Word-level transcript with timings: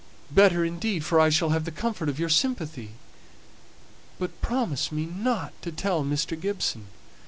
Better, 0.31 0.65
indeed; 0.65 1.05
for 1.05 1.19
I 1.19 1.29
shall 1.29 1.49
have 1.51 1.63
the 1.63 1.69
comfort 1.69 2.09
of 2.09 2.17
your 2.17 2.27
sympathy. 2.27 2.93
But 4.17 4.41
promise 4.41 4.91
me 4.91 5.05
not 5.05 5.53
to 5.61 5.71
tell 5.71 6.03
Mr. 6.03 6.35
Gibson." 6.41 6.87